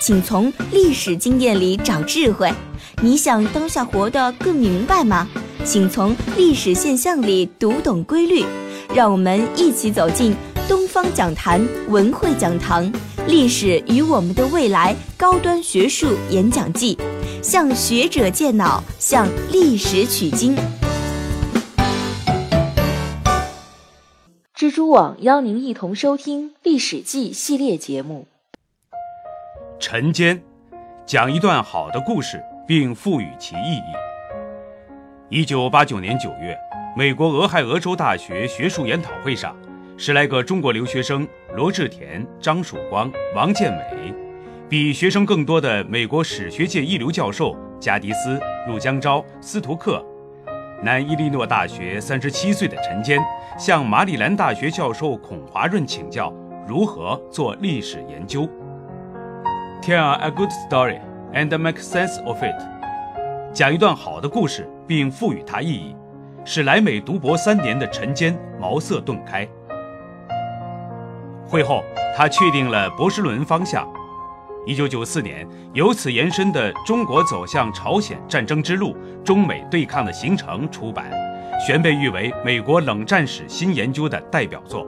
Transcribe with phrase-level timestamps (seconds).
[0.00, 2.50] 请从历史经验里找智慧。
[3.02, 5.28] 你想当下活得更明白吗？
[5.62, 8.44] 请从历史现象里读懂规律。
[8.94, 10.34] 让我们一起走进
[10.66, 12.90] 东方讲坛文汇讲堂
[13.28, 16.98] 《历史与我们的未来》高端学术演讲季，
[17.42, 20.56] 向学者借脑，向历史取经。
[24.56, 28.26] 蜘蛛网邀您一同收听《历史记》系列节目。
[29.80, 30.38] 晨间，
[31.06, 33.82] 讲一段好的故事，并赋予其意义。
[35.30, 36.54] 一九八九年九月，
[36.94, 39.56] 美国俄亥俄州大学学术研讨会上，
[39.96, 44.12] 十来个中国留学生罗志田、张曙光、王建美，
[44.68, 50.04] 比学生更多的美国史学界一流教授加迪斯、陆江昭、斯图克，
[50.82, 53.18] 南伊利诺大学三十七岁的陈坚，
[53.58, 56.30] 向马里兰大学教授孔华润请教
[56.68, 58.46] 如何做历史研究。
[59.90, 61.00] Tell a good story
[61.34, 62.54] and make sense of it。
[63.52, 65.96] 讲一段好的故事，并赋予它意义，
[66.44, 69.44] 使来美读博三年的陈坚茅塞顿开。
[71.44, 71.82] 会后，
[72.16, 73.84] 他确定了博士论文方向。
[74.64, 81.10] 一九九四年，由此延伸的《中国走向朝鲜战争之路：中美对抗的形成》出版，
[81.66, 84.86] 旋被誉为美国冷战史新研究的代表作。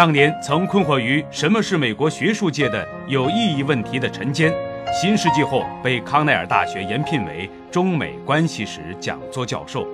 [0.00, 4.50] 当年曾困惑于什么是美国学术界的有意义问题的陈坚，
[4.98, 9.86] 新世纪后被康奈尔大学延聘为中美关系史讲座教授。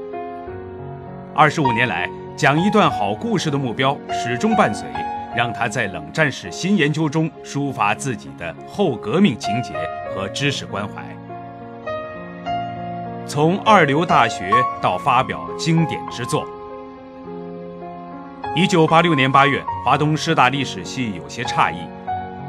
[1.35, 4.87] 二十五年来，讲一段好故事的目标始终伴随，
[5.35, 9.73] 让他在冷战史新研究中抒发自己的后革命情结
[10.15, 11.03] 和知识关怀。
[13.27, 16.47] 从二流大学到发表经典之作。
[18.57, 21.77] 一九八六年八月，华东师大历史系有些诧异，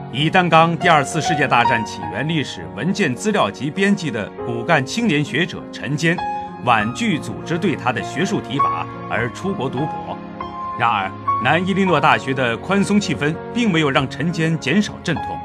[0.10, 6.16] 以担纲第二次世界大战起源历史文件资料及编辑的骨干青年学者陈坚，
[6.64, 10.18] 婉拒组织对他的学术提拔而出国读博。
[10.80, 11.12] 然而，
[11.44, 15.38] 南伊利诺大学的宽松气氛并没有让陈坚减少阵痛。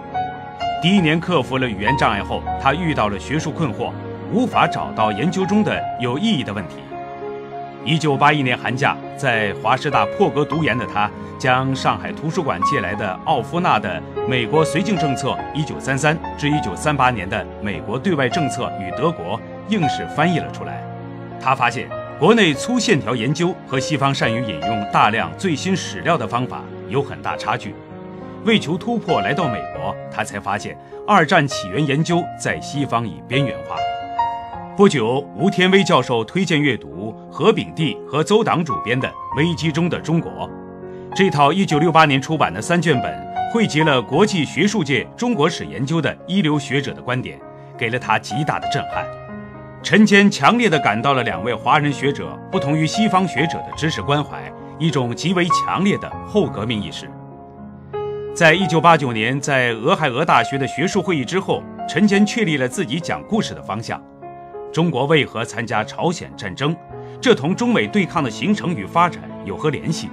[0.81, 3.91] 第一年克服了语言障碍后，他遇到了学术困惑，
[4.31, 6.77] 无法找到研究中的有意义的问题。
[7.85, 19.39] 一九八一年寒假，在华师大破格读研的他，将上海图书馆借来的奥夫纳的《美国绥靖政策（一九三三至一九三八年的美国对外政策与德国）》
[19.73, 20.83] 硬是翻译了出来。
[21.41, 27.75] 他发现，国内粗线条研究和西方善于引用大量最新史料的方法有很大差距。
[28.45, 33.77] 为求突破，来到美国，他才发现二战起源研究在西方已边缘化。
[34.77, 36.92] 不久，吴天威教授推荐阅读
[37.33, 40.31] 何炳棣和邹党主编的《危机中的中国》，
[41.17, 47.41] 这套1968年出版的三卷本汇集了国际学术界中国史研究的一流学者的观点，
[47.79, 49.07] 给了他极大的震撼。
[49.83, 57.11] 陈坚强烈地感到了两位华人学者不同于西方学者的知识关怀，一种极为强烈的后革命意识。
[58.35, 63.99] 在一九八九年在俄亥俄大学的学术会议之后，陈坚确立了自己讲故事的方向。
[64.71, 66.77] 中国为何参加朝鲜战争？
[67.23, 70.09] 这同中美对抗的形成与发展有何联系？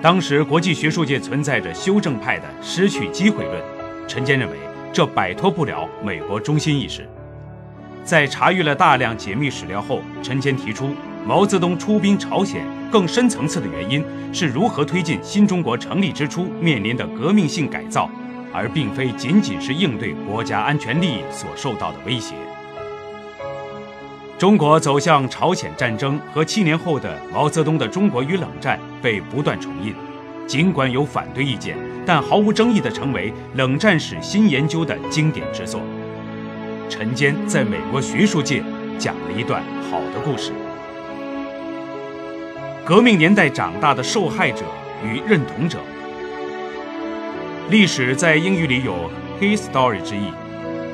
[0.00, 3.60] 当时国际学术界存在着修正派的失去机会论，
[4.06, 4.56] 陈坚认为
[4.92, 7.08] 这摆脱不了美国中心意识。
[8.04, 10.94] 在查阅了大量解密史料后，陈坚提出，
[11.26, 18.08] 毛泽东出兵朝鲜更深层次的原因是如何推进新中国成立之初面临的革命性改造，
[18.52, 22.36] 而并非仅仅是应对国家安全利益所受到的威胁。
[24.38, 29.94] 中国走向朝鲜战争和七年后的毛泽东的中国与冷战被不断重印，
[30.46, 31.74] 尽管有反对意见，
[32.04, 35.80] 但毫无争议地成为冷战史新研究的经典之作。
[36.90, 38.62] 陈坚在美国学术界
[38.98, 40.52] 讲了一段好的故事：
[42.84, 44.66] 革命年代长大的受害者
[45.02, 45.78] 与认同者。
[47.70, 49.10] 历史在英语里有
[49.40, 50.30] “history” 之意，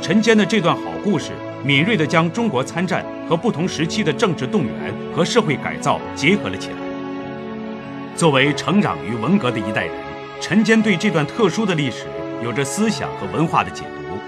[0.00, 1.32] 陈坚的这段好故事。
[1.64, 4.72] 敏锐地将中国参战和不同时期的政治动员
[5.14, 6.76] 和社会改造结合了起来。
[8.16, 9.94] 作为成长于文革的一代人，
[10.40, 12.06] 陈坚对这段特殊的历史
[12.42, 14.18] 有着思想和文化的解读。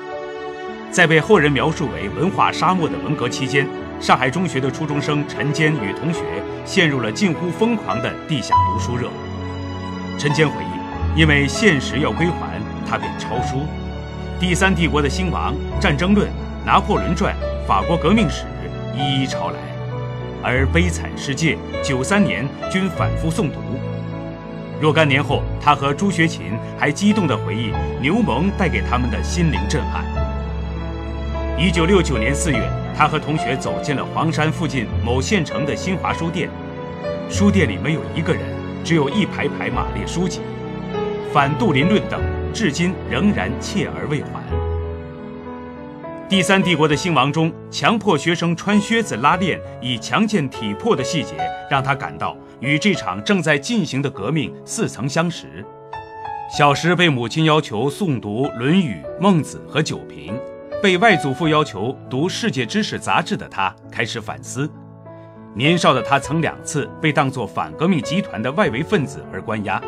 [0.91, 3.69] 在被后人描述为文化沙漠的文革期间，
[4.01, 6.21] 上海中学的初中生陈坚与同学
[6.65, 9.09] 陷入了近乎疯狂的地下读书热。
[10.17, 13.57] 陈坚回忆，因为现实要归还，他便抄书，
[14.39, 15.53] 《第三帝国的兴亡》
[15.83, 16.29] 《战争论》
[16.65, 17.35] 《拿破仑传》
[17.69, 18.47] 《法国革命史》
[18.99, 19.59] 一一抄来，
[20.43, 23.61] 而《悲惨世界》九三年均反复诵读。
[24.81, 27.71] 若干年后，他和朱学勤还激动地回忆
[28.01, 30.05] 牛虻带给他们的心灵震撼。
[31.59, 32.67] 一九六九年四月，
[32.97, 36.49] 他和同学走进了黄山附近某县城的新华书店，
[37.29, 38.43] 书店里没有一个人，
[38.83, 40.41] 只有一排排马列书籍，
[41.31, 42.19] 反杜林论等
[42.55, 44.64] 至今仍然锲而未还。
[46.27, 51.35] 第三帝国的兴亡中，强迫学生穿靴子拉链以强健体魄的细节，
[51.71, 55.65] 让他感到与这场正在进行的革命似曾相识。
[56.51, 60.35] 小时被母亲要求诵读《论语》《孟子》和《九评》。
[60.83, 64.71] 被外祖父要求读《世界知识》杂志的他开始反思。
[65.55, 69.81] 年少的他曾两次被当作反革命集团的外围分子而关押。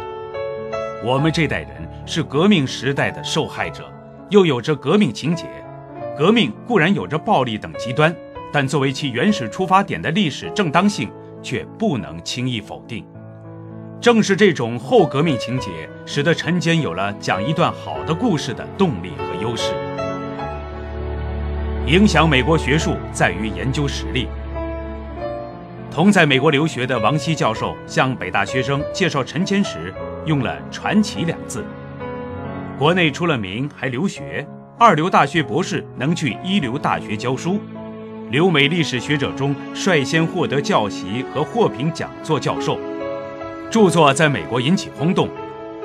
[1.04, 1.70] 我们这代人
[2.06, 3.92] 是革命时代的受害者，
[4.30, 5.44] 又有着革命情节。
[6.18, 8.14] 革命固然有着暴力等极端，
[8.50, 11.10] 但作为其原始出发点的历史正当性
[11.42, 13.04] 却不能轻易否定。
[14.00, 15.70] 正是这种后革命情节，
[16.06, 19.74] 使得陈坚有了讲一段好的故事的动力和优势。
[21.86, 24.26] 影响美国学术在于研究实力。
[25.90, 29.92] 同在美国留学的王希教授向北大学生介绍陈坚时，
[30.24, 31.64] 用了“传奇”两字。
[32.78, 34.46] 国内出了名还留学，
[34.78, 37.58] 二流大学博士能去一流大学教书，
[38.30, 42.78] 留美历史学者中率先获得教席和获评讲座教授，
[43.70, 45.30] 著作在美国引起轰动。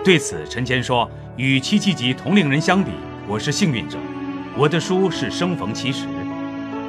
[0.03, 2.91] 对此，陈坚说：“与七七级同龄人相比，
[3.29, 3.97] 我是幸运者。”
[4.57, 6.05] 我的书是生逢其时，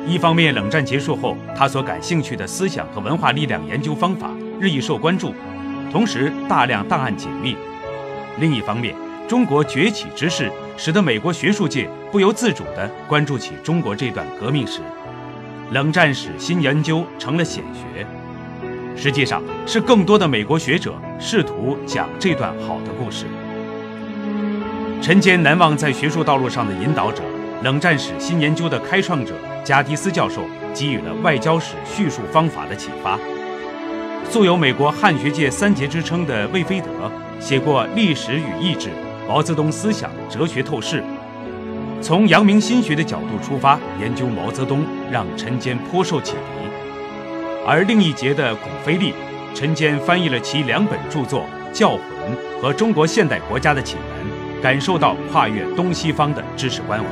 [0.04, 4.28] 一方面，冷战结束后，他所感兴趣的思想和文化力量研究方法
[4.58, 5.32] 日益受关注，
[5.93, 7.54] 同时大量档案解密；
[8.40, 8.96] 另一方面，
[9.29, 14.81] 中国崛起之势使得美国学术界不由自主地关注起中国这段革命史，
[15.71, 18.07] 冷战史新研究成了显学。
[18.95, 23.25] 实际上，是更多的美国学者试图讲这段好的故事。
[25.01, 27.23] 陈坚难忘在学术道路上的引导者。
[27.63, 30.43] 冷战史新研究的开创者加迪斯教授
[30.75, 33.17] 给予了外交史叙述方法的启发。
[34.29, 36.89] 素有美国汉学界三杰之称的魏飞德
[37.39, 38.91] 写过《历史与意志：
[39.29, 41.01] 毛泽东思想哲学透视》，
[42.03, 46.69] 从阳明心学的角度出发研究毛泽东，让陈坚颇受启迪。
[47.67, 49.15] 而另一节的巩飞利，
[49.55, 52.01] 陈坚翻译了其两本著作《教魂》
[52.61, 57.07] 和《中国现代国家的起源》，感受到跨越东西方的知识关怀。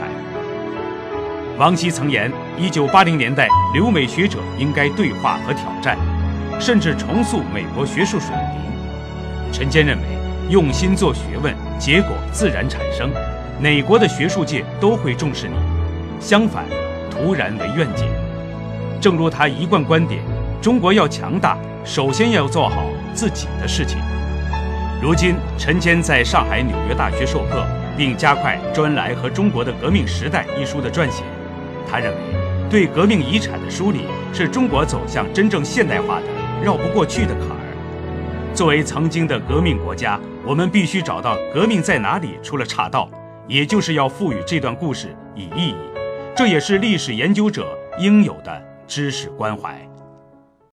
[1.57, 5.97] 王希曾言，一九八零年代留美学者应该对话和挑战，
[6.59, 9.53] 甚至重塑美国学术水平。
[9.53, 10.05] 陈坚认为，
[10.51, 13.09] 用心做学问，结果自然产生，
[13.61, 15.55] 哪国的学术界都会重视你。
[16.19, 16.65] 相反，
[17.09, 18.05] 徒然为愿景。
[19.01, 20.21] 正如他一贯观点，
[20.61, 22.83] 中国要强大，首先要做好
[23.15, 23.99] 自己的事情。
[25.01, 27.65] 如今，陈坚在上海、纽约大学授课，
[27.97, 31.23] 并加快《专来和中国的革命时代》一书的撰写。
[31.89, 32.17] 他认为，
[32.69, 34.01] 对革命遗产的梳理
[34.33, 36.25] 是中国走向真正现代化的
[36.61, 37.60] 绕不过去的坎。
[38.61, 43.09] 作为曾经的革命国家，我们必须找到革命在哪里出了岔道，
[43.49, 45.75] 也就是要赋予这段故事以意义。
[46.37, 49.81] 这也是历史研究者应有的知识关怀。